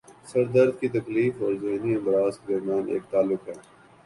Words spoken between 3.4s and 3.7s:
ہے